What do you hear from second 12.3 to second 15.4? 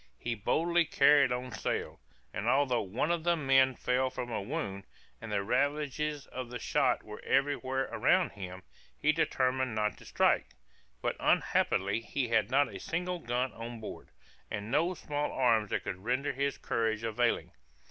not a single gun on board, and no small